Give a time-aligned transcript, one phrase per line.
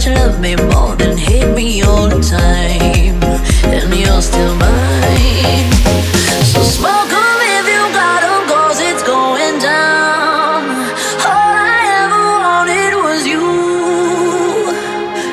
[0.00, 3.20] that you love me more than hate me all the time.
[3.68, 5.72] And you're still mine.
[6.52, 10.64] So smoke on if you got them, cause it's going down.
[11.20, 13.44] All I ever wanted was you.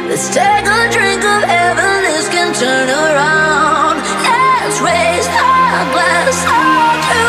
[0.09, 4.03] Let's take a drink of heaven, this can turn around.
[4.27, 7.23] Let's raise our glass up to,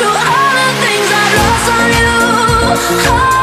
[0.00, 2.16] to all the things I've lost on you.
[2.68, 3.35] Oh,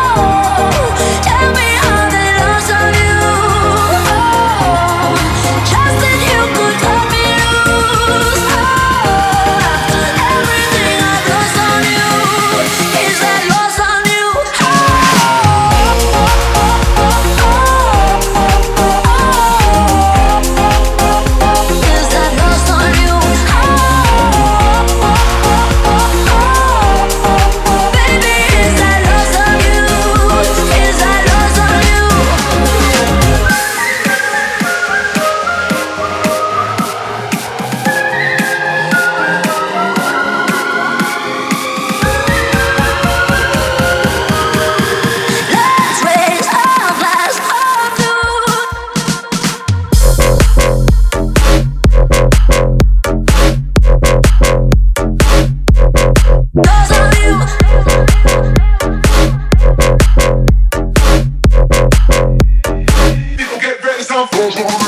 [64.46, 64.84] Yes!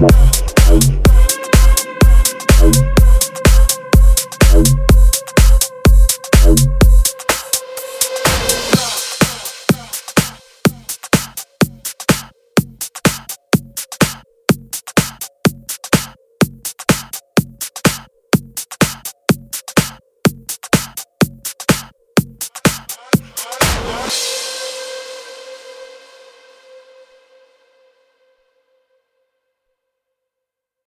[0.00, 0.39] smoke.